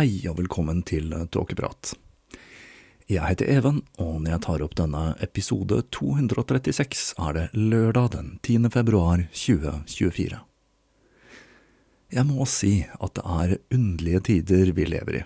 [0.00, 1.90] Hei og velkommen til Tåkeprat.
[3.04, 8.30] Jeg heter Even, og når jeg tar opp denne episode 236, er det lørdag den
[8.38, 8.70] 10.
[8.72, 10.40] februar 2024.
[12.16, 15.22] Jeg må si at det er underlige tider vi lever i.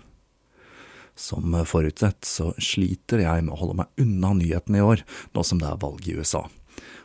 [1.15, 5.07] Som forutsett så sliter jeg med å holde meg unna nyhetene i år,
[5.39, 6.49] nå som det er valg i USA,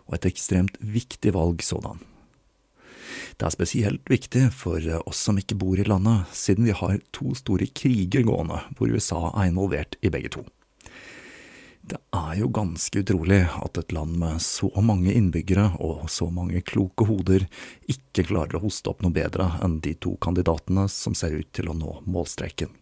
[0.10, 2.02] og et ekstremt viktig valg sådan.
[3.40, 7.32] Det er spesielt viktig for oss som ikke bor i landet, siden vi har to
[7.40, 10.44] store kriger gående hvor USA er involvert i begge to.
[11.90, 16.60] Det er jo ganske utrolig at et land med så mange innbyggere og så mange
[16.68, 17.48] kloke hoder
[17.90, 21.72] ikke klarer å hoste opp noe bedre enn de to kandidatene som ser ut til
[21.72, 22.76] å nå målstreken.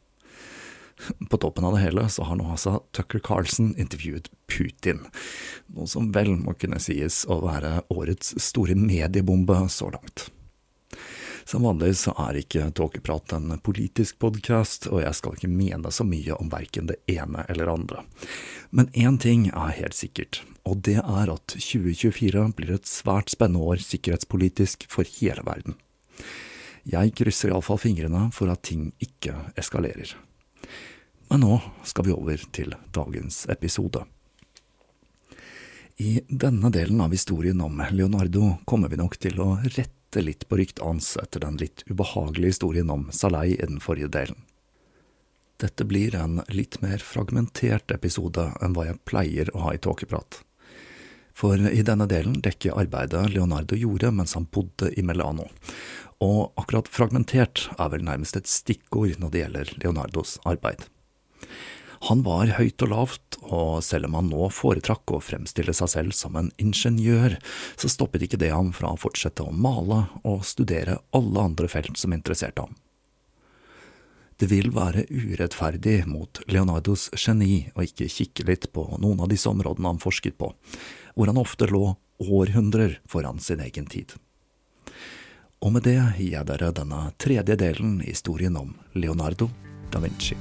[1.30, 5.06] På toppen av det hele så har nå altså Tucker Carlson intervjuet Putin,
[5.70, 10.32] noe som vel må kunne sies å være årets store mediebombe så langt.
[11.48, 16.04] Som vanlig så er ikke Tåkeprat en politisk podkast, og jeg skal ikke mene så
[16.04, 18.04] mye om verken det ene eller andre.
[18.76, 23.64] Men én ting er helt sikkert, og det er at 2024 blir et svært spennende
[23.64, 25.80] år sikkerhetspolitisk for hele verden.
[26.84, 30.18] Jeg krysser iallfall fingrene for at ting ikke eskalerer.
[31.32, 34.04] Men nå skal vi over til dagens episode.
[36.04, 40.58] I denne delen av historien om Leonardo kommer vi nok til å rette litt på
[40.58, 44.40] ryktet hans etter den litt ubehagelige historien om Salei i den forrige delen.
[45.58, 50.44] Dette blir en litt mer fragmentert episode enn hva jeg pleier å ha i tåkeprat.
[51.38, 55.50] For i denne delen dekker arbeidet Leonardo gjorde mens han bodde i Melano,
[56.22, 60.88] og akkurat fragmentert er vel nærmest et stikkord når det gjelder Leonardos arbeid.
[62.06, 66.18] Han var høyt og lavt, og selv om han nå foretrakk å fremstille seg selv
[66.18, 67.38] som en ingeniør,
[67.76, 71.98] så stoppet ikke det ham fra å fortsette å male og studere alle andre felt
[71.98, 72.76] som interesserte ham.
[74.38, 79.50] Det vil være urettferdig mot Leonardos geni å ikke kikke litt på noen av disse
[79.50, 80.52] områdene han forsket på,
[81.18, 84.14] hvor han ofte lå århundrer foran sin egen tid.
[85.66, 89.50] Og med det gir jeg dere denne tredje delen i historien om Leonardo
[89.90, 90.38] da Vinci.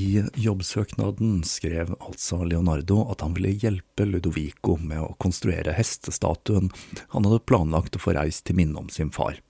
[0.00, 6.70] I jobbsøknaden skrev altså Leonardo at han ville hjelpe Ludovico med å konstruere hestestatuen
[7.12, 9.40] han hadde planlagt å få reist til minne om sin far.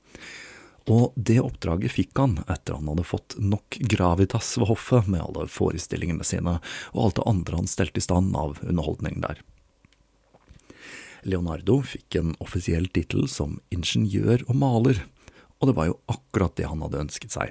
[0.90, 5.46] Og det oppdraget fikk han etter han hadde fått nok gravitas ved hoffet med alle
[5.52, 6.56] forestillingene sine
[6.94, 9.44] og alt det andre han stelte i stand av underholdning der.
[11.22, 15.04] Leonardo fikk en offisiell tittel som ingeniør og maler,
[15.60, 17.50] Og det var jo akkurat det han hadde ønsket seg,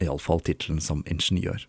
[0.00, 1.66] iallfall tittelen som ingeniør.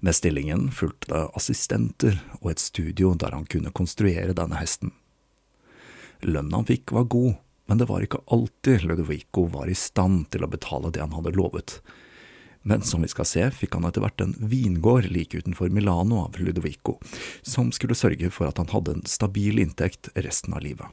[0.00, 4.94] Med stillingen fulgte det assistenter og et studio der han kunne konstruere denne hesten.
[6.24, 7.34] Lønnen han fikk var god,
[7.68, 11.36] men det var ikke alltid Ludovico var i stand til å betale det han hadde
[11.36, 11.78] lovet.
[12.62, 16.36] Men som vi skal se, fikk han etter hvert en vingård like utenfor Milano av
[16.40, 16.98] Ludovico,
[17.42, 20.88] som skulle sørge for at han hadde en stabil inntekt resten av livet.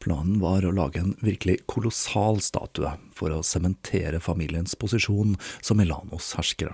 [0.00, 6.32] Planen var å lage en virkelig kolossal statue for å sementere familiens posisjon som Milanos
[6.38, 6.72] herskere.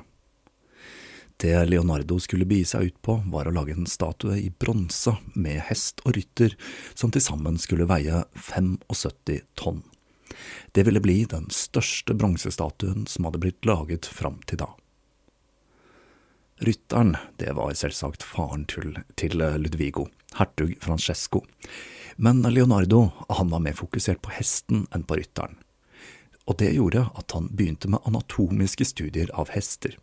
[1.36, 5.60] Det Leonardo skulle begi seg ut på, var å lage en statue i bronse med
[5.68, 6.56] hest og rytter
[6.94, 9.82] som til sammen skulle veie 75 tonn.
[10.72, 14.70] Det ville bli den største bronsestatuen som hadde blitt laget fram til da.
[16.64, 20.06] Rytteren, det var selvsagt faren til, til Ludvigo,
[20.38, 21.42] hertug Francesco,
[22.16, 25.58] men Leonardo han var mer fokusert på hesten enn på rytteren,
[26.48, 29.98] og det gjorde at han begynte med anatomiske studier av hester.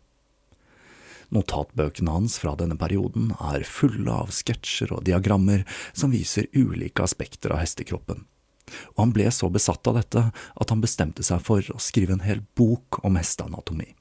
[1.32, 7.54] Notatbøkene hans fra denne perioden er fulle av sketsjer og diagrammer som viser ulike aspekter
[7.54, 8.24] av hestekroppen,
[8.94, 12.24] og han ble så besatt av dette at han bestemte seg for å skrive en
[12.24, 13.94] hel bok om hesteanatomi.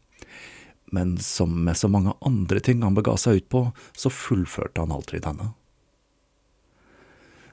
[0.94, 3.66] Men som med så mange andre ting han bega seg ut på,
[3.98, 5.54] så fullførte han aldri denne.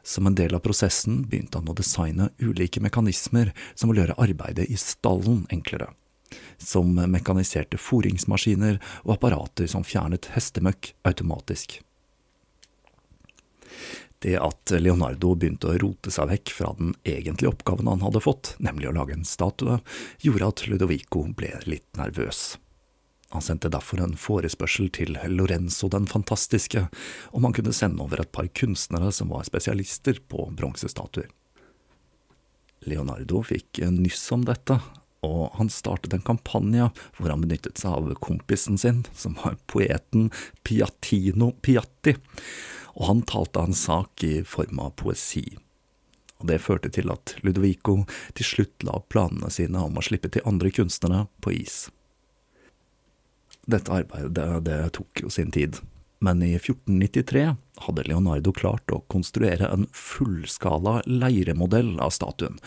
[0.03, 4.69] Som en del av prosessen begynte han å designe ulike mekanismer som vil gjøre arbeidet
[4.73, 5.91] i stallen enklere,
[6.59, 11.81] som mekaniserte foringsmaskiner og apparater som fjernet hestemøkk automatisk.
[14.21, 18.53] Det at Leonardo begynte å rote seg vekk fra den egentlige oppgaven han hadde fått,
[18.61, 19.79] nemlig å lage en statue,
[20.21, 22.59] gjorde at Ludovico ble litt nervøs.
[23.31, 26.89] Han sendte derfor en forespørsel til Lorenzo den fantastiske
[27.31, 31.31] om han kunne sende over et par kunstnere som var spesialister på bronsestatuer.
[32.91, 34.81] Leonardo fikk nyss om dette,
[35.27, 40.31] og han startet en kampanje hvor han benyttet seg av kompisen sin, som var poeten
[40.65, 42.17] Piatino Piatti,
[42.97, 45.45] og han talte hans sak i form av poesi.
[46.41, 50.47] Og Det førte til at Ludovico til slutt la planene sine om å slippe til
[50.49, 51.91] andre kunstnere på is.
[53.69, 55.77] Dette arbeidet det tok jo sin tid,
[56.21, 62.59] men i 1493 hadde Leonardo klart å konstruere en fullskala leiremodell av statuen,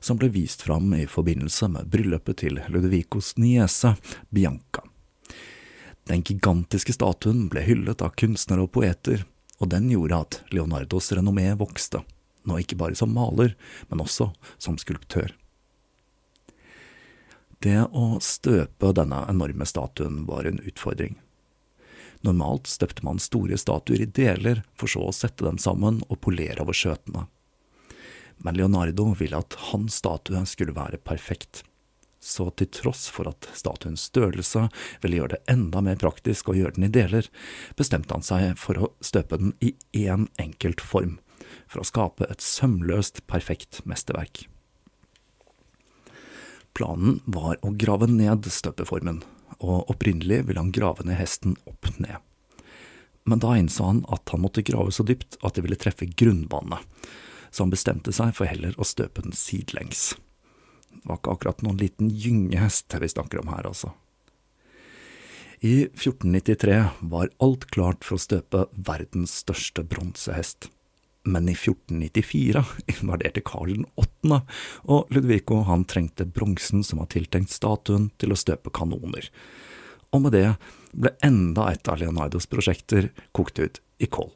[0.00, 3.94] som ble vist fram i forbindelse med bryllupet til Ludovicos niese,
[4.30, 4.86] Bianca.
[6.08, 9.26] Den gigantiske statuen ble hyllet av kunstnere og poeter,
[9.60, 12.00] og den gjorde at Leonardos renommé vokste,
[12.48, 13.52] nå ikke bare som maler,
[13.92, 15.36] men også som skulptør.
[17.62, 21.20] Det å støpe denne enorme statuen var en utfordring.
[22.22, 26.62] Normalt støpte man store statuer i deler, for så å sette dem sammen og polere
[26.62, 27.26] over skjøtene.
[28.42, 31.64] Men Leonardo ville at hans statue skulle være perfekt.
[32.22, 34.68] Så til tross for at statuens størrelse
[35.02, 37.26] ville gjøre det enda mer praktisk å gjøre den i deler,
[37.78, 39.74] bestemte han seg for å støpe den i
[40.04, 41.18] én enkelt form,
[41.66, 44.44] for å skape et sømløst, perfekt mesterverk.
[46.72, 49.20] Planen var å grave ned støpeformen,
[49.62, 52.18] og opprinnelig ville han grave ned hesten opp ned.
[53.24, 56.82] Men da innså han at han måtte grave så dypt at det ville treffe grunnvannet,
[57.50, 60.12] så han bestemte seg for heller å støpe den sidelengs.
[60.92, 63.94] Det var ikke akkurat noen liten gyngehest vi snakker om her, altså.
[65.62, 66.78] I 1493
[67.12, 70.72] var alt klart for å støpe verdens største bronsehest
[71.24, 74.40] men i 1494 invaderte Karl 8.,
[74.90, 79.28] og Ludvico han trengte bronsen som var tiltenkt statuen, til å støpe kanoner.
[80.12, 80.48] Og med det
[80.92, 84.30] ble enda et av Leonardos prosjekter kokt ut i kål.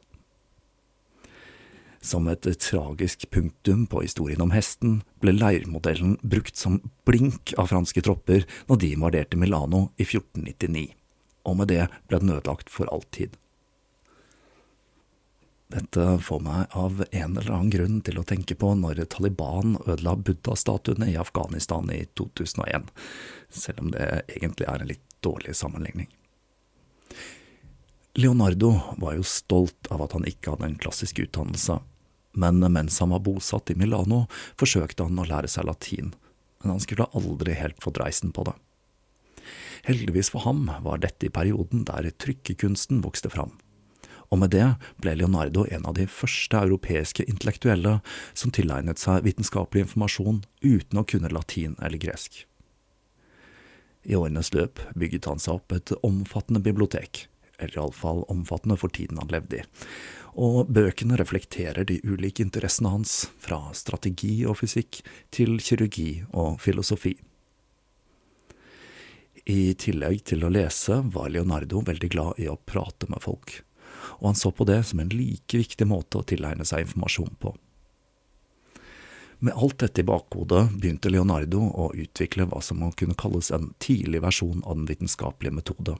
[2.01, 6.79] Som et tragisk punktum på historien om hesten ble leirmodellen brukt som
[7.09, 10.87] blink av franske tropper når de invaderte Milano i 1499,
[11.49, 13.35] og med det ble den ødelagt for all tid.
[15.67, 20.13] Dette får meg av en eller annen grunn til å tenke på når Taliban ødela
[20.15, 22.87] buddha-statuene i Afghanistan i 2001,
[23.51, 24.05] selv om det
[24.37, 26.07] egentlig er en litt dårlig sammenligning.
[28.17, 31.81] Leonardo var jo stolt av at han ikke hadde en klassisk utdannelse,
[32.39, 34.23] men mens han var bosatt i Milano,
[34.55, 36.15] forsøkte han å lære seg latin,
[36.63, 38.55] men han skulle aldri helt fått reisen på det.
[39.83, 43.57] Heldigvis for ham var dette i perioden der trykkekunsten vokste fram
[44.29, 44.65] og med det
[45.01, 47.99] ble Leonardo en av de første europeiske intellektuelle
[48.33, 52.43] som tilegnet seg vitenskapelig informasjon uten å kunne latin eller gresk.
[54.07, 57.25] I årenes løp bygget han seg opp et omfattende bibliotek,
[57.59, 59.65] eller iallfall omfattende for tiden han levde i,
[60.37, 65.01] og bøkene reflekterer de ulike interessene hans, fra strategi og fysikk
[65.33, 67.17] til kirurgi og filosofi.
[69.47, 73.61] I tillegg til å lese var Leonardo veldig glad i å prate med folk,
[74.19, 77.53] og han så på det som en like viktig måte å tilegne seg informasjon på.
[79.39, 83.69] Med alt dette i bakhodet begynte Leonardo å utvikle hva som må kunne kalles en
[83.77, 85.97] tidlig versjon av den vitenskapelige metode.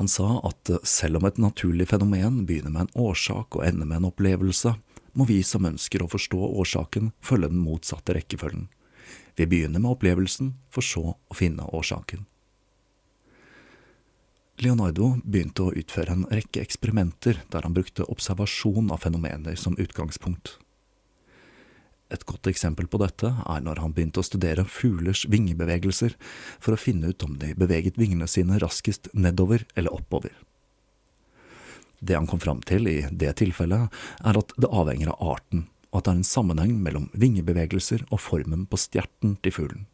[0.00, 4.00] Han sa at selv om et naturlig fenomen begynner med en årsak og ender med
[4.00, 4.72] en opplevelse,
[5.12, 8.70] må vi som ønsker å forstå årsaken, følge den motsatte rekkefølgen.
[9.36, 12.24] Vi begynner med opplevelsen, for så å finne årsaken.
[14.60, 20.58] Leonardo begynte å utføre en rekke eksperimenter der han brukte observasjon av fenomener som utgangspunkt.
[22.12, 26.18] Et godt eksempel på dette er når han begynte å studere fuglers vingebevegelser
[26.60, 30.34] for å finne ut om de beveget vingene sine raskest nedover eller oppover.
[32.04, 33.88] Det han kom fram til i det tilfellet,
[34.20, 38.20] er at det avhenger av arten, og at det er en sammenheng mellom vingebevegelser og
[38.20, 39.88] formen på stjerten til fuglen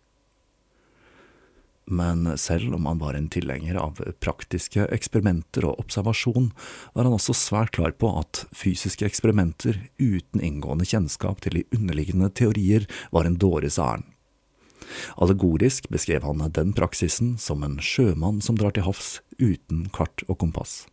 [1.91, 6.51] men selv om han var en tilhenger av praktiske eksperimenter og observasjon,
[6.95, 12.31] var han også svært klar på at fysiske eksperimenter uten inngående kjennskap til de underliggende
[12.31, 14.07] teorier var en dåres ærend.
[15.21, 20.39] Allegorisk beskrev han den praksisen som en sjømann som drar til havs uten kart og
[20.45, 20.87] kompass.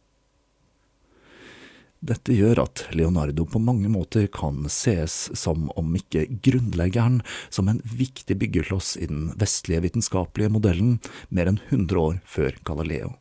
[2.05, 7.79] Dette gjør at Leonardo på mange måter kan ses som, om ikke grunnleggeren, som en
[7.81, 10.99] viktig byggekloss i den vestlige vitenskapelige modellen
[11.33, 13.15] mer enn 100 år før Galileo.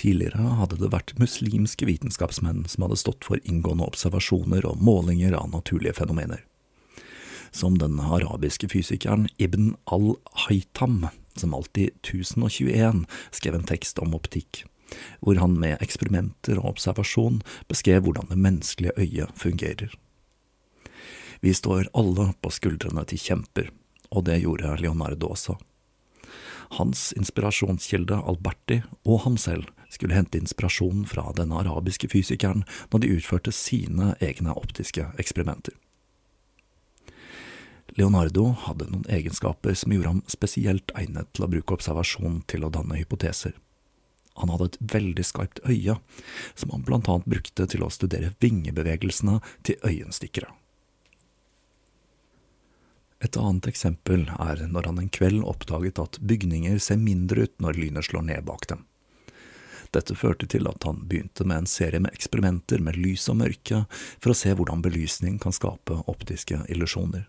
[0.00, 5.52] Tidligere hadde det vært muslimske vitenskapsmenn som hadde stått for inngående observasjoner og målinger av
[5.52, 6.46] naturlige fenomener.
[7.52, 14.64] Som den arabiske fysikeren Ibn al-Haytam, som alltid 1021 skrev en tekst om optikk
[15.20, 19.90] hvor han med eksperimenter og observasjon beskrev hvordan det menneskelige øyet fungerer.
[21.40, 23.70] Vi står alle på skuldrene til kjemper,
[24.10, 25.56] og det gjorde Leonardo også.
[26.76, 33.14] Hans inspirasjonskilde Alberti og ham selv skulle hente inspirasjon fra den arabiske fysikeren når de
[33.16, 35.74] utførte sine egne optiske eksperimenter.
[37.98, 42.70] Leonardo hadde noen egenskaper som gjorde ham spesielt egnet til å bruke observasjon til å
[42.70, 43.56] danne hypoteser.
[44.38, 45.96] Han hadde et veldig skarpt øye,
[46.54, 50.52] som han blant annet brukte til å studere vingebevegelsene til øyenstikkere.
[53.20, 57.76] Et annet eksempel er når han en kveld oppdaget at bygninger ser mindre ut når
[57.76, 58.86] lynet slår ned bak dem.
[59.92, 63.82] Dette førte til at han begynte med en serie med eksperimenter med lys og mørke
[63.90, 67.26] for å se hvordan belysning kan skape optiske illusjoner.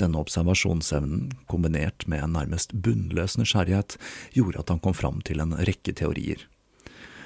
[0.00, 3.96] Denne observasjonsevnen, kombinert med en nærmest bunnløs nysgjerrighet,
[4.34, 6.42] gjorde at han kom fram til en rekke teorier,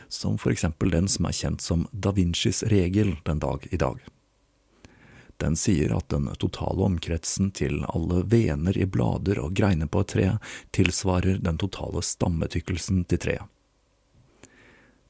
[0.09, 4.01] som for eksempel den som er kjent som da Vincis regel den dag i dag.
[5.39, 10.13] Den sier at den totale omkretsen til alle vener i blader og greiner på et
[10.13, 10.27] tre
[10.75, 13.47] tilsvarer den totale stammetykkelsen til treet.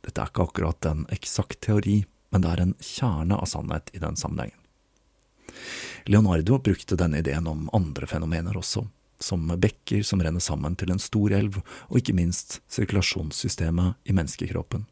[0.05, 4.03] Dette er ikke akkurat en eksakt teori, men det er en kjerne av sannhet i
[4.05, 4.61] den sammenhengen.
[6.09, 8.87] Leonardo brukte denne ideen om andre fenomener også,
[9.21, 14.87] som bekker som renner sammen til en stor elv, og ikke minst sirkulasjonssystemet i menneskekroppen.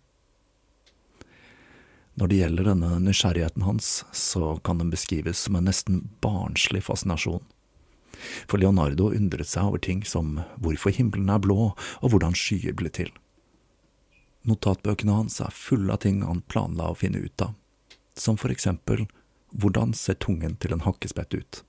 [2.16, 7.44] Når det gjelder denne nysgjerrigheten hans, så kan den beskrives som en nesten barnslig fascinasjon.
[8.48, 12.88] For Leonardo undret seg over ting som hvorfor himmelen er blå, og hvordan skyer ble
[12.88, 13.12] til.
[14.48, 17.52] Notatbøkene hans er fulle av ting han planla å finne ut av,
[18.16, 19.04] som for eksempel
[19.56, 21.62] hvordan ser tungen til en hakkespett ut?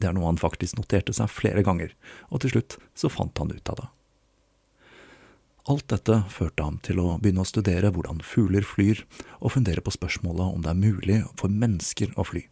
[0.00, 1.92] Det er noe han faktisk noterte seg flere ganger,
[2.30, 3.90] og til slutt så fant han ut av det.
[5.70, 9.00] Alt dette førte ham til å begynne å studere hvordan fugler flyr,
[9.40, 12.44] og fundere på spørsmålet om det er mulig for mennesker å fly.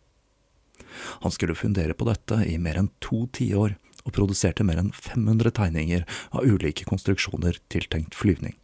[1.25, 5.53] Han skulle fundere på dette i mer enn to tiår, og produserte mer enn 500
[5.61, 8.57] tegninger av ulike konstruksjoner tiltenkt flyvning.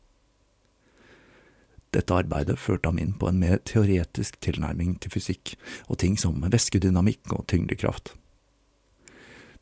[1.95, 5.55] Dette arbeidet førte ham inn på en mer teoretisk tilnærming til fysikk
[5.87, 8.13] og ting som væskedynamikk og tyngdekraft.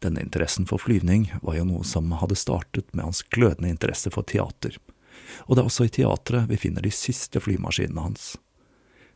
[0.03, 4.27] Denne interessen for flyvning var jo noe som hadde startet med hans glødende interesse for
[4.27, 4.77] teater,
[5.47, 8.35] og det er også i teatret vi finner de siste flymaskinene hans.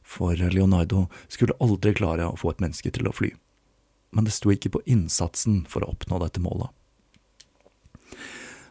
[0.07, 3.35] For Leonardo skulle aldri klare å få et menneske til å fly,
[4.17, 6.71] men det sto ikke på innsatsen for å oppnå dette målet.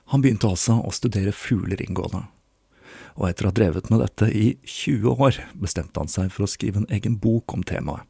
[0.10, 2.25] Han begynte altså å studere fugler inngående,
[3.16, 6.51] og etter å ha drevet med dette i 20 år, bestemte han seg for å
[6.51, 8.06] skrive en egen bok om temaet.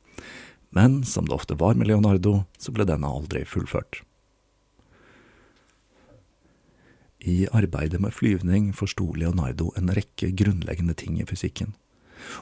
[0.76, 4.04] Men som det ofte var med Leonardo, så ble denne aldri fullført.
[7.20, 11.74] I arbeidet med flyvning forsto Leonardo en rekke grunnleggende ting i fysikken,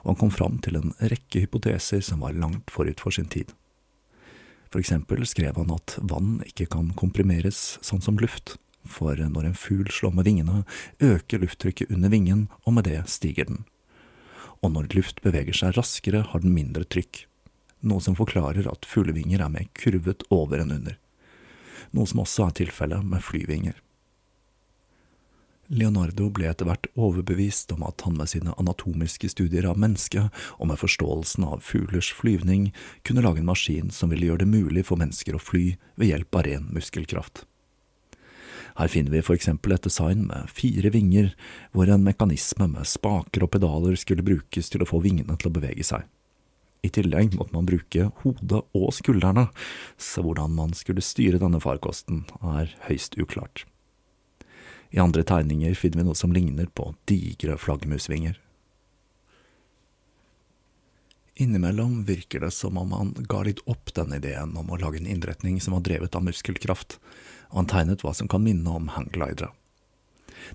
[0.03, 3.53] og han kom fram til en rekke hypoteser som var langt forut for sin tid.
[4.67, 8.57] For eksempel skrev han at vann ikke kan komprimeres sånn som luft,
[8.89, 10.63] for når en fugl slår med vingene,
[11.03, 13.65] øker lufttrykket under vingen, og med det stiger den.
[14.63, 17.25] Og når luft beveger seg raskere, har den mindre trykk,
[17.85, 20.97] noe som forklarer at fuglevinger er mer kurvet over enn under,
[21.93, 23.77] noe som også er tilfellet med flyvinger.
[25.67, 30.69] Leonardo ble etter hvert overbevist om at han med sine anatomiske studier av mennesket og
[30.69, 32.69] med forståelsen av fuglers flyvning
[33.07, 35.65] kunne lage en maskin som ville gjøre det mulig for mennesker å fly
[35.99, 37.43] ved hjelp av ren muskelkraft.
[38.77, 41.31] Her finner vi for eksempel et design med fire vinger,
[41.73, 45.55] hvor en mekanisme med spaker og pedaler skulle brukes til å få vingene til å
[45.55, 46.05] bevege seg.
[46.85, 49.47] I tillegg måtte man bruke hodet og skuldrene,
[49.97, 53.65] så hvordan man skulle styre denne farkosten er høyst uklart.
[54.93, 58.37] I andre tegninger finner vi noe som ligner på digre flaggermusvinger.
[61.37, 65.07] Innimellom virker det som om han ga litt opp denne ideen om å lage en
[65.07, 66.97] innretning som var drevet av muskelkraft,
[67.51, 69.51] og han tegnet hva som kan minne om hangglidere.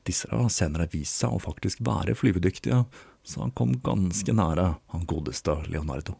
[0.08, 2.84] Disse har senere vist seg å faktisk være flyvedyktige,
[3.22, 6.16] så han kom ganske nære han godeste Leonardo.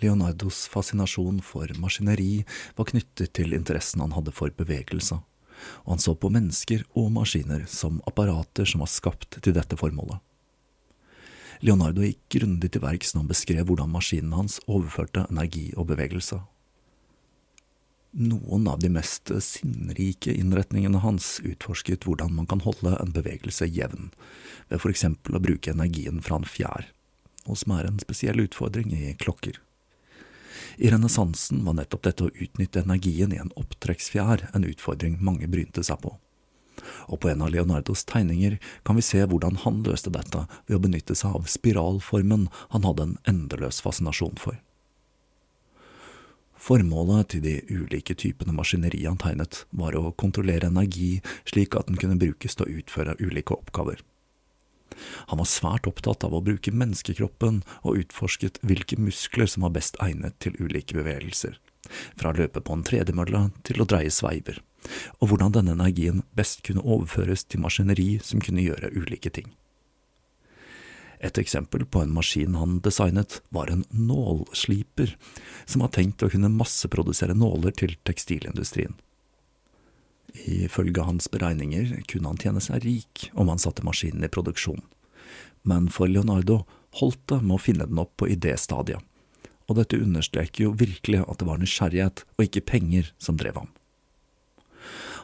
[0.00, 2.44] Leonardos fascinasjon for maskineri
[2.78, 5.18] var knyttet til interessen han hadde for bevegelse
[5.84, 10.20] og han så på mennesker og maskiner som apparater som var skapt til dette formålet.
[11.64, 16.38] Leonardo gikk grundig til verks når han beskrev hvordan maskinen hans overførte energi og bevegelse.
[18.18, 24.08] Noen av de mest sinnrike innretningene hans utforsket hvordan man kan holde en bevegelse jevn,
[24.70, 26.88] ved for eksempel å bruke energien fra en fjær,
[27.46, 29.60] noe som er en spesiell utfordring i klokker.
[30.78, 35.82] I renessansen var nettopp dette å utnytte energien i en opptrekksfjær en utfordring mange brynte
[35.84, 36.14] seg på.
[37.08, 40.82] Og på en av Leonardos tegninger kan vi se hvordan han løste dette ved å
[40.84, 44.58] benytte seg av spiralformen han hadde en endeløs fascinasjon for.
[46.58, 51.96] Formålet til de ulike typene maskineri han tegnet, var å kontrollere energi slik at den
[52.00, 54.02] kunne brukes til å utføre ulike oppgaver.
[55.30, 59.96] Han var svært opptatt av å bruke menneskekroppen, og utforsket hvilke muskler som var best
[60.02, 61.58] egnet til ulike bevegelser,
[62.18, 64.58] fra å løpe på en tredemølle til å dreie sveiver,
[65.18, 69.50] og hvordan denne energien best kunne overføres til maskineri som kunne gjøre ulike ting.
[71.18, 75.16] Et eksempel på en maskin han designet, var en nålsliper,
[75.66, 78.94] som var tenkt å kunne masseprodusere nåler til tekstilindustrien.
[80.46, 84.84] Ifølge hans beregninger kunne han tjene seg rik om han satte maskinen i produksjon,
[85.66, 86.62] men for Leonardo
[87.00, 89.02] holdt det med å finne den opp på idéstadiet,
[89.68, 93.72] og dette understreker jo virkelig at det var nysgjerrighet og ikke penger som drev ham.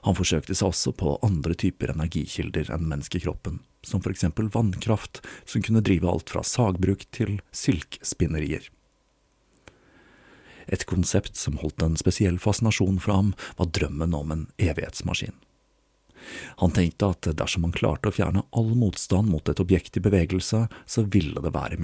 [0.05, 5.65] Han forsøkte seg også på andre typer energikilder enn menneskekroppen, som for eksempel vannkraft, som
[5.65, 8.71] kunne drive alt fra sagbruk til silkspinnerier.
[10.67, 15.37] Et konsept som holdt en spesiell fascinasjon for ham, var drømmen om en evighetsmaskin.
[16.65, 20.67] Han tenkte at dersom han klarte å fjerne all motstand mot et objekt i bevegelse,
[20.73, 21.84] så ville det være.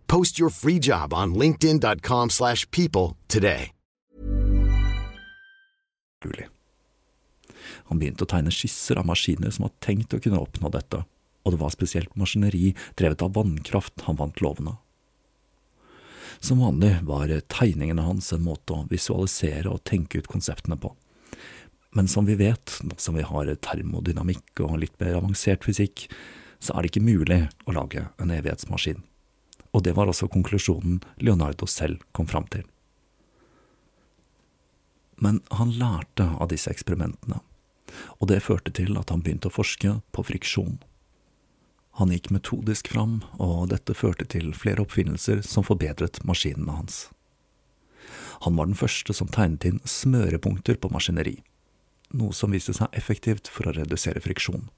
[0.11, 3.71] Post your free job on linkedin.com slash people today.
[7.87, 10.99] Han begynte å tegne skisser av maskiner som var tenkt å kunne oppnå dette,
[11.43, 14.73] og det var spesielt maskineri drevet av vannkraft han vant lovene.
[16.43, 20.91] Som vanlig var tegningene hans en måte å visualisere og tenke ut konseptene på.
[21.95, 26.09] Men som vi vet, nå som vi har termodynamikk og litt mer avansert fysikk,
[26.59, 28.99] så er det ikke mulig å lage en evighetsmaskin.
[29.71, 32.65] Og det var også konklusjonen Leonardo selv kom fram til.
[35.21, 37.39] Men han lærte av disse eksperimentene,
[38.19, 40.79] og det førte til at han begynte å forske på friksjon.
[41.99, 47.03] Han gikk metodisk fram, og dette førte til flere oppfinnelser som forbedret maskinene hans.
[48.47, 51.37] Han var den første som tegnet inn smørepunkter på maskineri,
[52.17, 54.71] noe som viste seg effektivt for å redusere friksjon,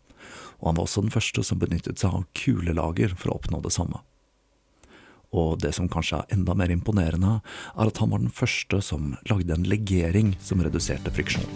[0.60, 3.71] og han var også den første som benyttet seg av kulelager for å oppnå det
[3.71, 4.03] samme.
[5.33, 7.39] Og det som kanskje er enda mer imponerende,
[7.73, 11.49] er at han var den første som lagde en legering som reduserte friksjon.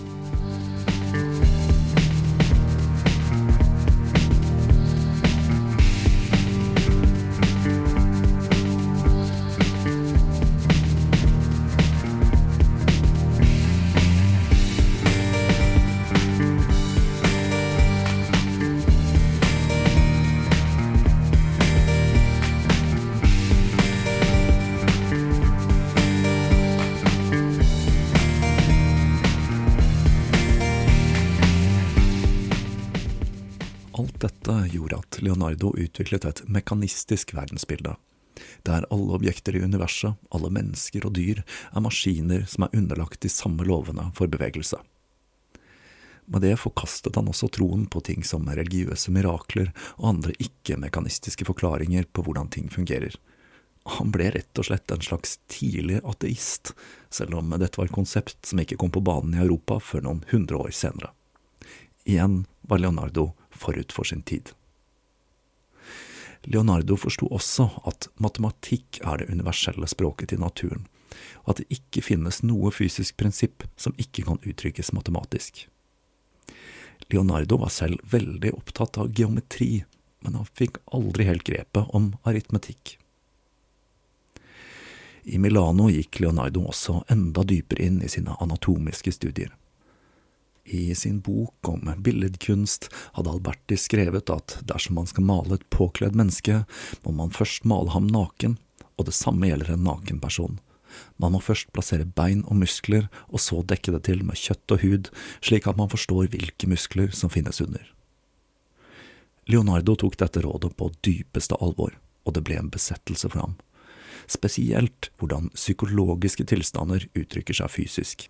[35.48, 37.96] Leonardo utviklet et mekanistisk verdensbilde,
[38.68, 43.30] der alle objekter i universet, alle mennesker og dyr, er maskiner som er underlagt de
[43.30, 44.78] samme lovene for bevegelse.
[46.28, 52.04] Med det forkastet han også troen på ting som religiøse mirakler og andre ikke-mekanistiske forklaringer
[52.12, 53.16] på hvordan ting fungerer.
[53.88, 56.74] Han ble rett og slett en slags tidlig ateist,
[57.10, 60.24] selv om dette var et konsept som ikke kom på banen i Europa før noen
[60.34, 61.14] hundre år senere.
[62.04, 64.52] Igjen var Leonardo forut for sin tid.
[66.48, 70.86] Leonardo forsto også at matematikk er det universelle språket til naturen,
[71.44, 75.66] og at det ikke finnes noe fysisk prinsipp som ikke kan uttrykkes matematisk.
[77.12, 79.84] Leonardo var selv veldig opptatt av geometri,
[80.24, 82.96] men han fikk aldri helt grepet om aritmetikk.
[85.28, 89.52] I Milano gikk Leonardo også enda dypere inn i sine anatomiske studier.
[90.68, 96.18] I sin bok om billedkunst hadde Alberti skrevet at dersom man skal male et påkledd
[96.20, 96.66] menneske,
[97.06, 98.58] må man først male ham naken,
[99.00, 100.60] og det samme gjelder en naken person.
[101.22, 104.84] Man må først plassere bein og muskler, og så dekke det til med kjøtt og
[104.84, 107.86] hud, slik at man forstår hvilke muskler som finnes under.
[109.48, 111.96] Leonardo tok dette rådet på dypeste alvor,
[112.28, 113.56] og det ble en besettelse for ham.
[114.28, 118.28] Spesielt hvordan psykologiske tilstander uttrykker seg fysisk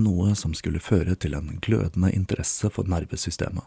[0.00, 3.64] noe som skulle føre til en glødende interesse for nervesystemet.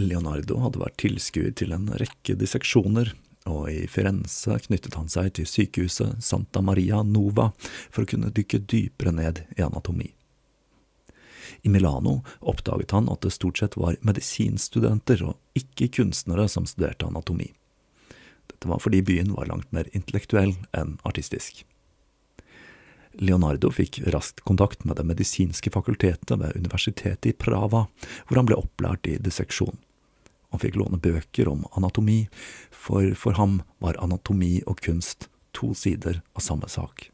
[0.00, 3.12] Leonardo hadde vært tilskuer til en rekke disseksjoner,
[3.50, 7.50] og i Firenze knyttet han seg til sykehuset Santa Maria Nova
[7.90, 10.12] for å kunne dykke dypere ned i anatomi.
[11.62, 17.06] I Milano oppdaget han at det stort sett var medisinstudenter og ikke kunstnere som studerte
[17.06, 17.50] anatomi.
[18.50, 21.62] Dette var fordi byen var langt mer intellektuell enn artistisk.
[23.20, 27.86] Leonardo fikk raskt kontakt med det medisinske fakultetet ved universitetet i Prava,
[28.26, 29.76] hvor han ble opplært i disseksjon.
[30.52, 32.26] Han fikk låne bøker om anatomi,
[32.70, 37.08] for for ham var anatomi og kunst to sider av samme sak.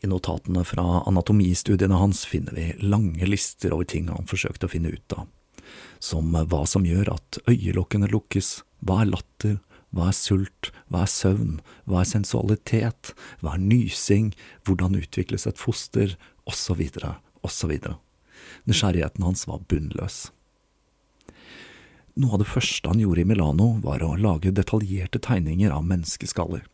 [0.00, 4.92] I notatene fra anatomistudiene hans finner vi lange lister over ting han forsøkte å finne
[4.94, 5.26] ut av,
[5.98, 9.58] som hva som gjør at øyelokkene lukkes, hva er latter,
[9.94, 14.32] hva er sult, hva er søvn, hva er sensualitet, hva er nysing,
[14.66, 16.16] hvordan utvikles et foster,
[16.48, 16.82] osv.,
[17.46, 17.76] osv.
[18.68, 20.28] Nysgjerrigheten hans var bunnløs.
[22.18, 26.64] Noe av det første han gjorde i Milano, var å lage detaljerte tegninger av menneskeskaller.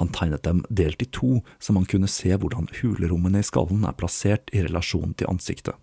[0.00, 3.96] Han tegnet dem delt i to, så man kunne se hvordan hulerommene i skallen er
[3.96, 5.76] plassert i relasjon til ansiktet.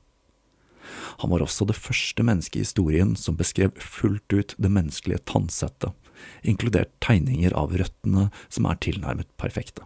[1.21, 5.93] Han var også det første mennesket i historien som beskrev fullt ut det menneskelige tannsettet,
[6.41, 9.85] inkludert tegninger av røttene som er tilnærmet perfekte.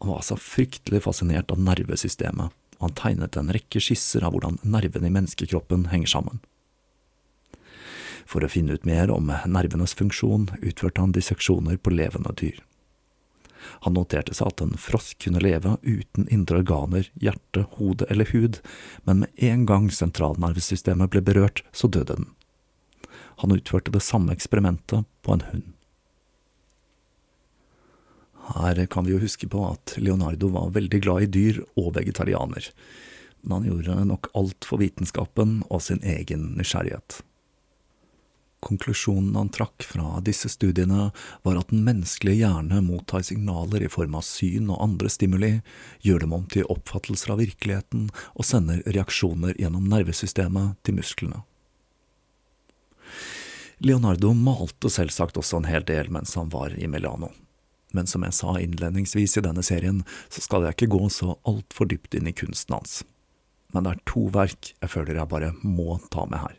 [0.00, 4.58] Han var altså fryktelig fascinert av nervesystemet, og han tegnet en rekke skisser av hvordan
[4.66, 6.42] nervene i menneskekroppen henger sammen.
[8.28, 12.60] For å finne ut mer om nervenes funksjon utførte han disseksjoner på levende dyr.
[13.84, 18.60] Han noterte seg at en frosk kunne leve uten indre organer, hjerte, hode eller hud,
[19.08, 22.28] men med en gang sentralnervesystemet ble berørt, så døde den.
[23.42, 25.70] Han utførte det samme eksperimentet på en hund.
[28.54, 32.66] Her kan vi jo huske på at Leonardo var veldig glad i dyr og vegetarianer,
[33.40, 37.22] men han gjorde nok alt for vitenskapen og sin egen nysgjerrighet.
[38.64, 41.10] Konklusjonen han trakk fra disse studiene,
[41.44, 45.58] var at den menneskelige hjerne mottar signaler i form av syn og andre stimuli,
[46.04, 51.44] gjør dem om til oppfattelser av virkeligheten og sender reaksjoner gjennom nervesystemet til musklene.
[53.78, 57.32] Leonardo malte selvsagt også en hel del mens han var i Milano
[57.94, 61.88] men som jeg sa innledningsvis i denne serien, så skal jeg ikke gå så altfor
[61.90, 63.02] dypt inn i kunsten hans.
[63.72, 66.56] Men det er to verk jeg føler jeg bare må ta med her.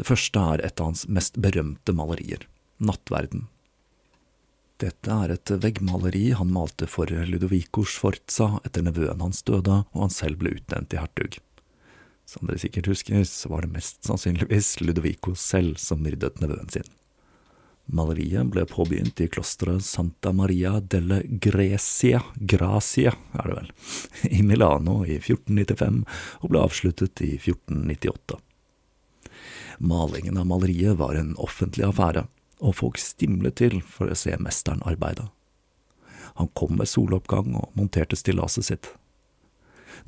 [0.00, 2.48] Det første er et av hans mest berømte malerier,
[2.82, 3.46] Nattverden.
[4.82, 10.12] Dette er et veggmaleri han malte for Ludovico Sforza etter nevøen hans døde og han
[10.12, 11.38] selv ble utnevnt til hertug.
[12.24, 16.88] Som dere sikkert husker, så var det mest sannsynligvis Ludovico selv som myrdet nevøen sin.
[17.84, 23.70] Maleriet ble påbegynt i klosteret Santa Maria delle Grecia, Gracia er det vel,
[24.32, 26.00] i Milano i 1495
[26.40, 28.40] og ble avsluttet i 1498.
[29.84, 32.24] Malingen av maleriet var en offentlig affære,
[32.64, 35.26] og folk stimlet til for å se mesteren arbeide.
[36.40, 38.88] Han kom ved soloppgang og monterte stillaset sitt.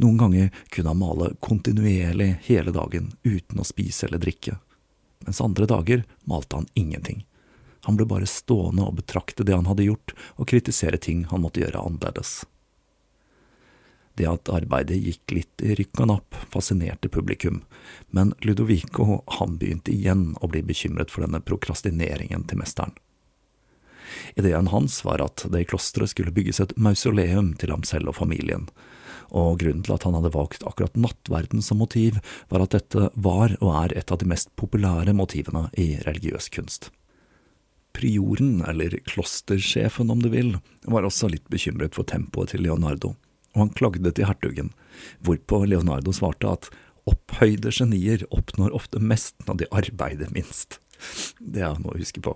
[0.03, 4.59] Noen ganger kunne han male kontinuerlig hele dagen uten å spise eller drikke,
[5.27, 7.25] mens andre dager malte han ingenting
[7.87, 10.11] han ble bare stående og betrakte det han hadde gjort,
[10.42, 12.40] og kritisere ting han måtte gjøre annerledes.
[14.18, 17.61] Det at arbeidet gikk litt i rykk og napp, fascinerte publikum,
[18.11, 22.96] men Ludovico han begynte igjen å bli bekymret for denne prokrastineringen til mesteren.
[24.35, 28.18] Ideen hans var at det i klosteret skulle bygges et mausoleum til ham selv og
[28.18, 28.66] familien,
[29.31, 32.21] og grunnen til at han hadde valgt akkurat nattverden som motiv,
[32.53, 36.91] var at dette var og er et av de mest populære motivene i religiøs kunst.
[37.97, 43.15] Prioren, eller klostersjefen om du vil, var også litt bekymret for tempoet til Leonardo,
[43.57, 44.75] og han klagde til hertugen,
[45.25, 46.69] hvorpå Leonardo svarte at
[47.09, 50.81] opphøyde genier oppnår ofte mest når de arbeider minst.
[51.41, 52.35] Det er noe å huske på.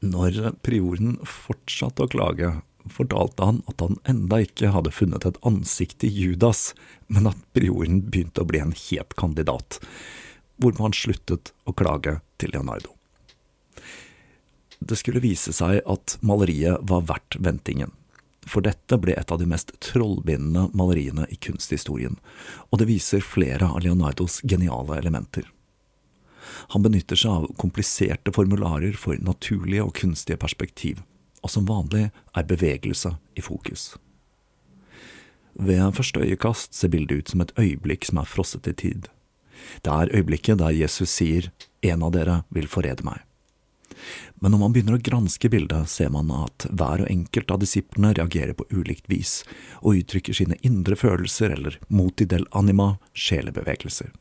[0.00, 2.54] Når prioren fortsatte å klage,
[2.92, 6.70] fortalte han at han enda ikke hadde funnet et ansikt i Judas,
[7.08, 9.80] men at prioren begynte å bli en het kandidat,
[10.60, 12.94] hvorpå han sluttet å klage til Leonardo.
[14.80, 17.92] Det skulle vise seg at maleriet var verdt ventingen.
[18.48, 22.16] For dette ble et av de mest trollbindende maleriene i kunsthistorien,
[22.72, 25.44] og det viser flere av Leonardos geniale elementer.
[26.72, 31.04] Han benytter seg av kompliserte formularer for naturlige og kunstige perspektiv,
[31.42, 33.94] og som vanlig er bevegelse i fokus.
[35.54, 39.08] Ved første øyekast ser bildet ut som et øyeblikk som er frosset i tid.
[39.84, 41.50] Det er øyeblikket der Jesus sier
[41.82, 43.22] En av dere vil forrede meg.
[44.40, 48.12] Men når man begynner å granske bildet, ser man at hver og enkelt av disiplene
[48.16, 49.42] reagerer på ulikt vis,
[49.80, 54.12] og uttrykker sine indre følelser eller moti del anima, sjelebevegelser.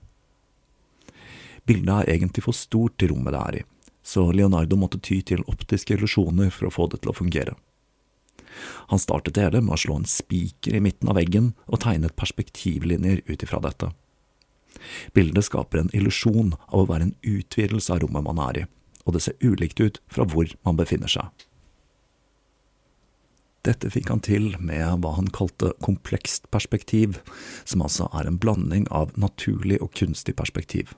[1.67, 3.65] Bildet er egentlig for stort til rommet det er i,
[4.03, 7.55] så Leonardo måtte ty til optiske illusjoner for å få det til å fungere.
[8.89, 12.17] Han startet det hele med å slå en spiker i midten av veggen og tegnet
[12.19, 13.91] perspektivlinjer ut ifra dette.
[15.13, 18.65] Bildet skaper en illusjon av å være en utvidelse av rommet man er i,
[19.05, 21.29] og det ser ulikt ut fra hvor man befinner seg.
[23.67, 27.19] Dette fikk han til med hva han kalte komplekst perspektiv,
[27.67, 30.95] som altså er en blanding av naturlig og kunstig perspektiv.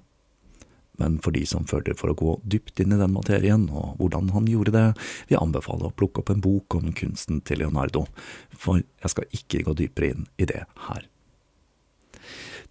[0.99, 4.33] Men for de som føler for å gå dypt inn i den materien, og hvordan
[4.35, 4.87] han gjorde det,
[5.27, 8.05] vil jeg anbefale å plukke opp en bok om kunsten til Leonardo,
[8.51, 11.07] for jeg skal ikke gå dypere inn i det her.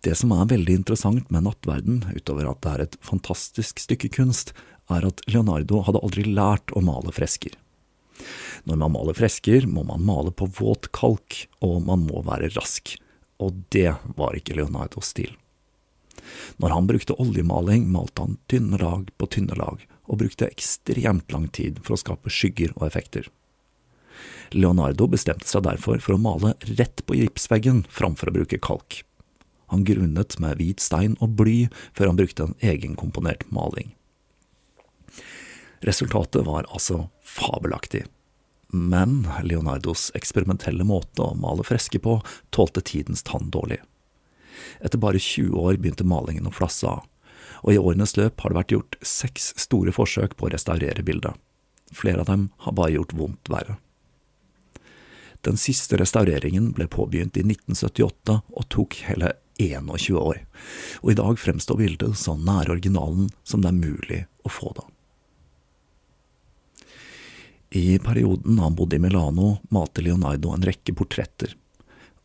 [0.00, 4.54] Det som er veldig interessant med Nattverden, utover at det er et fantastisk stykke kunst,
[4.90, 7.52] er at Leonardo hadde aldri lært å male fresker.
[8.68, 12.94] Når man maler fresker, må man male på våt kalk, og man må være rask,
[13.40, 15.32] og det var ikke Leonardos stil.
[16.62, 21.48] Når han brukte oljemaling, malte han tynne lag på tynne lag, og brukte ekstremt lang
[21.54, 23.28] tid for å skape skygger og effekter.
[24.50, 29.02] Leonardo bestemte seg derfor for å male rett på gipsveggen framfor å bruke kalk.
[29.70, 33.92] Han grunnet med hvit stein og bly før han brukte en egenkomponert maling.
[35.86, 38.02] Resultatet var altså fabelaktig.
[38.70, 42.18] Men Leonardos eksperimentelle måte å male fresker på
[42.54, 43.80] tålte tidens tann dårlig.
[44.80, 47.04] Etter bare 20 år begynte malingen å flasse av,
[47.60, 51.36] og i årenes løp har det vært gjort seks store forsøk på å restaurere bildet.
[51.92, 53.78] Flere av dem har bare gjort vondt verre.
[55.46, 60.42] Den siste restaureringen ble påbegynt i 1978 og tok hele 21 år,
[61.00, 64.86] og i dag fremstår bildet så nær originalen som det er mulig å få det.
[67.80, 71.54] I perioden han bodde i Milano, malte Leonardo en rekke portretter,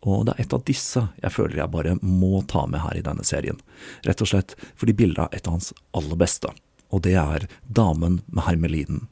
[0.06, 3.06] og det er et av disse jeg føler jeg bare må ta med her i
[3.06, 3.60] denne serien,
[4.06, 6.52] rett og slett fordi bildet er et av hans aller beste,
[6.94, 9.08] og det er Damen med hermelinen.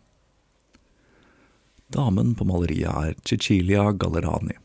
[1.94, 4.56] Damen på maleriet er Cecilia Gallerani.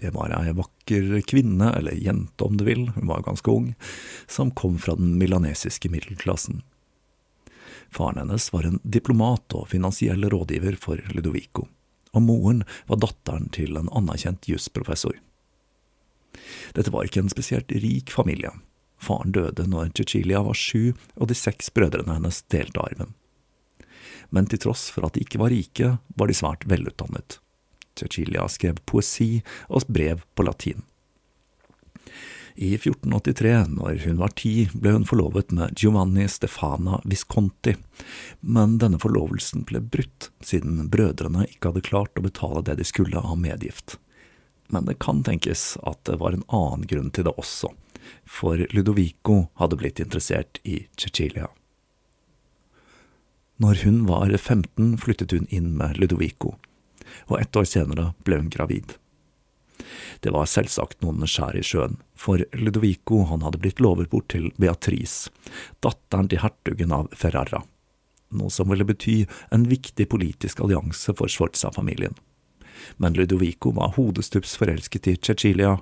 [0.00, 3.74] Det var ei vakker kvinne, eller jente om du vil, hun var ganske ung,
[4.26, 6.62] som kom fra den milanesiske middelklassen.
[7.92, 11.66] Faren hennes var en diplomat og finansiell rådgiver for Ludovico,
[12.16, 15.20] og moren var datteren til en anerkjent jusprofessor.
[16.76, 18.52] Dette var ikke en spesielt rik familie.
[19.02, 23.16] Faren døde når Cecilia var sju, og de seks brødrene hennes delte arven.
[24.32, 27.40] Men til tross for at de ikke var rike, var de svært velutdannet.
[27.98, 30.86] Cecilia skrev poesi og brev på latin.
[32.54, 37.74] I 1483, når hun var ti, ble hun forlovet med Giovanni Stefana Visconti,
[38.40, 43.20] men denne forlovelsen ble brutt siden brødrene ikke hadde klart å betale det de skulle
[43.20, 43.96] av medgift.
[44.72, 47.68] Men det kan tenkes at det var en annen grunn til det også,
[48.24, 51.50] for Ludovico hadde blitt interessert i Cecilia.
[53.60, 56.56] Når hun var 15, flyttet hun inn med Ludovico,
[57.28, 58.96] og ett år senere ble hun gravid.
[60.24, 64.48] Det var selvsagt noen skjær i sjøen, for Ludovico han hadde blitt lovet bort til
[64.56, 65.30] Beatrice,
[65.84, 67.60] datteren til hertugen av Ferrara,
[68.32, 72.16] noe som ville bety en viktig politisk allianse for Sforza-familien.
[72.96, 75.76] Men Ludovico var hodestups forelsket i Cecilia,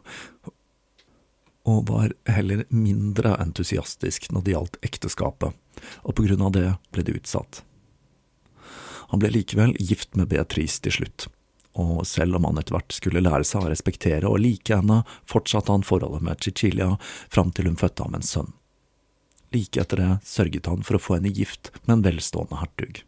[1.68, 5.56] og var heller mindre entusiastisk når det gjaldt ekteskapet,
[6.02, 7.62] og på grunn av det ble det utsatt.
[9.10, 11.26] Han ble likevel gift med Beatrice til slutt,
[11.78, 15.74] og selv om han etter hvert skulle lære seg å respektere og like henne, fortsatte
[15.74, 16.94] han forholdet med Cecilia
[17.28, 18.52] fram til hun fødte ham en sønn.
[19.50, 23.02] Like etter det sørget han for å få henne gift med en velstående hertug.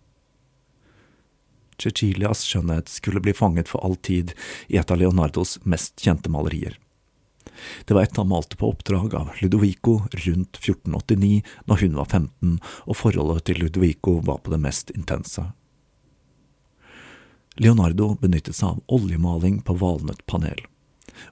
[1.83, 4.35] Cecilias skjønnhet skulle bli fanget for all tid
[4.69, 6.79] i et av Leonardos mest kjente malerier.
[7.85, 12.59] Det var et han malte på oppdrag av Ludovico rundt 1489, når hun var 15
[12.87, 15.45] og forholdet til Ludovico var på det mest intense.
[17.61, 20.63] Leonardo benyttet seg av oljemaling på valnøttpanel,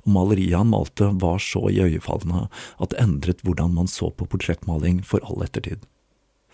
[0.04, 5.00] og maleriet han malte var så iøynefallende at det endret hvordan man så på portrettmaling
[5.06, 5.86] for all ettertid.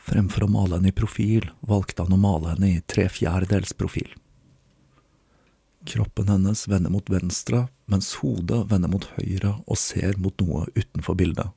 [0.07, 4.13] Fremfor å male henne i profil, valgte han å male henne i tre fjerdedels profil.
[5.87, 11.19] Kroppen hennes vender mot venstre, mens hodet vender mot høyre og ser mot noe utenfor
[11.19, 11.51] bildet.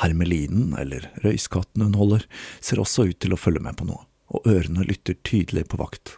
[0.00, 2.26] Hermelinen, eller røyskatten hun holder,
[2.60, 6.16] ser også ut til å følge med på noe, og ørene lytter tydelig på vakt.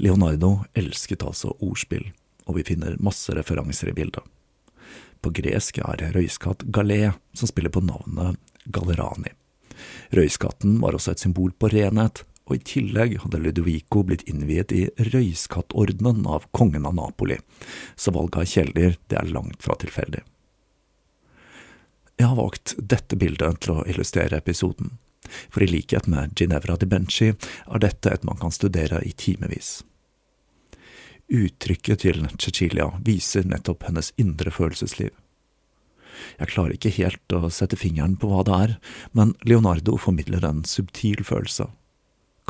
[0.00, 2.10] Leonardo elsket altså ordspill,
[2.48, 4.24] og vi finner masse referanser i bildet.
[5.20, 8.40] På gresk er røyskatt galé, som spiller på navnet
[8.72, 9.34] Gallerani.
[10.16, 14.88] Røyskatten var også et symbol på renhet, og i tillegg hadde Ludovico blitt innviet i
[15.12, 17.38] røyskattordenen av kongen av Napoli,
[17.94, 20.24] så valget av kjæledyr er langt fra tilfeldig.
[22.20, 24.98] Jeg har valgt dette bildet til å illustrere episoden,
[25.48, 29.78] for i likhet med Ginevra di Benci er dette et man kan studere i timevis.
[31.30, 35.14] Uttrykket til Cecilia viser nettopp hennes indre følelsesliv.
[36.38, 38.76] Jeg klarer ikke helt å sette fingeren på hva det er,
[39.16, 41.68] men Leonardo formidler en subtil følelse.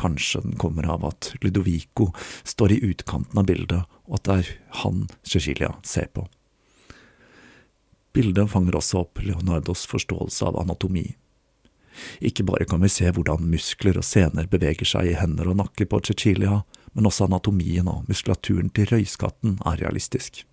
[0.01, 2.09] Kanskje den kommer av at Ludovico
[2.43, 6.25] står i utkanten av bildet, og at det er han Cecilia ser på.
[8.11, 11.05] Bildet fanger også opp Leonardos forståelse av anatomi.
[12.23, 15.87] Ikke bare kan vi se hvordan muskler og sener beveger seg i hender og nakke
[15.87, 16.61] på Cecilia,
[16.95, 20.43] men også anatomien og muskulaturen til røyskatten er realistisk.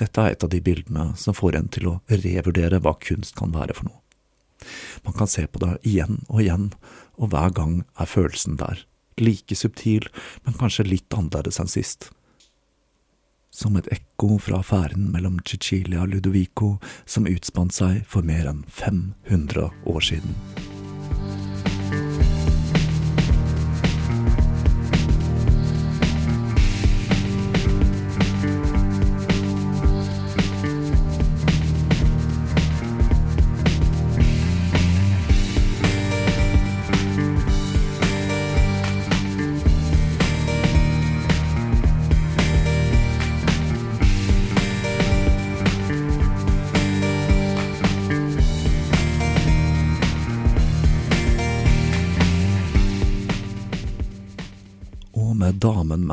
[0.00, 3.52] Dette er et av de bildene som får en til å revurdere hva kunst kan
[3.56, 3.98] være for noe.
[5.04, 6.70] Man kan se på det igjen og igjen,
[7.20, 8.84] og hver gang er følelsen der,
[9.20, 10.08] like subtil,
[10.44, 12.10] men kanskje litt annerledes enn sist
[13.50, 18.62] som et ekko fra affæren mellom Cecilia og Ludovico som utspant seg for mer enn
[18.70, 20.36] 500 år siden.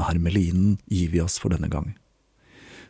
[0.07, 1.93] Hermelinen gir vi oss for denne gang.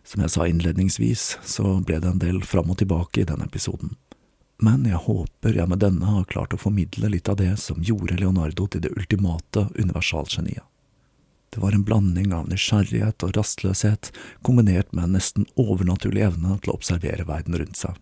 [0.08, 3.98] Som jeg sa innledningsvis, så ble det en del fram og tilbake i denne episoden.
[4.64, 8.18] Men jeg håper jeg med denne har klart å formidle litt av det som gjorde
[8.18, 10.64] Leonardo til det ultimate universalgeniet.
[11.54, 14.12] Det var en blanding av nysgjerrighet og rastløshet,
[14.42, 18.00] kombinert med en nesten overnaturlig evne til å observere verden rundt seg.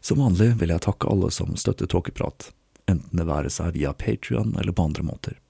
[0.00, 2.52] Som vanlig vil jeg takke alle som støtter Tåkeprat,
[2.86, 5.40] enten det være seg via Patrion eller på andre måter.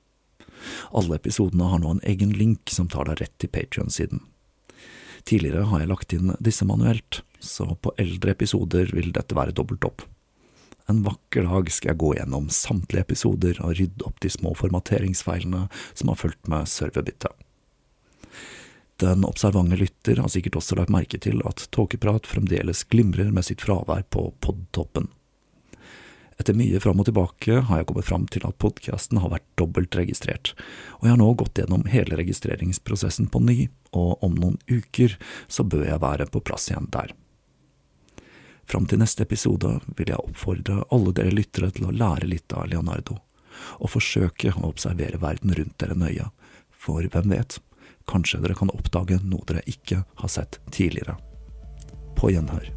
[0.96, 4.24] Alle episodene har nå en egen link som tar deg rett til Patrion-siden.
[5.26, 9.86] Tidligere har jeg lagt inn disse manuelt, så på eldre episoder vil dette være dobbelt
[9.88, 10.04] opp.
[10.86, 15.64] En vakker dag skal jeg gå gjennom samtlige episoder og rydde opp de små formateringsfeilene
[15.88, 17.34] som har fulgt med serverbyttet.
[19.02, 23.66] Den observante lytter har sikkert også lagt merke til at Tåkeprat fremdeles glimrer med sitt
[23.66, 25.10] fravær på podtoppen.
[26.36, 29.96] Etter mye fram og tilbake har jeg kommet fram til at podkasten har vært dobbelt
[29.96, 30.52] registrert,
[30.98, 33.58] og jeg har nå gått gjennom hele registreringsprosessen på ny,
[33.96, 35.16] og om noen uker
[35.48, 37.14] så bør jeg være på plass igjen der.
[38.66, 42.68] Fram til neste episode vil jeg oppfordre alle dere lyttere til å lære litt av
[42.68, 43.16] Leonardo,
[43.80, 46.28] og forsøke å observere verden rundt dere nøye,
[46.76, 47.56] for hvem vet,
[48.10, 51.16] kanskje dere kan oppdage noe dere ikke har sett tidligere.
[52.18, 52.68] På gjenhør.